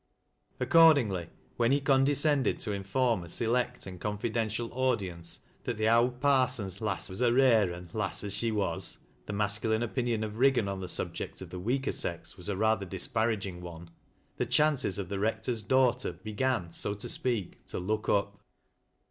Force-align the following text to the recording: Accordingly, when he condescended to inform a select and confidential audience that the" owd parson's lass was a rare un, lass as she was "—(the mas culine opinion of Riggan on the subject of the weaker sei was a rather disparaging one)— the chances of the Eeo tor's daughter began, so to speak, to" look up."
Accordingly, 0.59 1.29
when 1.57 1.71
he 1.71 1.79
condescended 1.79 2.59
to 2.61 2.71
inform 2.71 3.21
a 3.23 3.29
select 3.29 3.85
and 3.85 4.01
confidential 4.01 4.73
audience 4.73 5.41
that 5.65 5.77
the" 5.77 5.87
owd 5.89 6.19
parson's 6.19 6.81
lass 6.81 7.07
was 7.07 7.21
a 7.21 7.31
rare 7.31 7.71
un, 7.71 7.87
lass 7.93 8.23
as 8.23 8.33
she 8.33 8.51
was 8.51 8.97
"—(the 9.27 9.33
mas 9.33 9.59
culine 9.59 9.83
opinion 9.83 10.23
of 10.23 10.39
Riggan 10.39 10.67
on 10.67 10.79
the 10.79 10.87
subject 10.87 11.39
of 11.39 11.51
the 11.51 11.59
weaker 11.59 11.91
sei 11.91 12.17
was 12.35 12.49
a 12.49 12.57
rather 12.57 12.87
disparaging 12.87 13.61
one)— 13.61 13.91
the 14.39 14.47
chances 14.47 14.97
of 14.97 15.07
the 15.07 15.17
Eeo 15.17 15.39
tor's 15.43 15.61
daughter 15.61 16.13
began, 16.13 16.73
so 16.73 16.95
to 16.95 17.07
speak, 17.07 17.63
to" 17.67 17.77
look 17.77 18.09
up." 18.09 18.39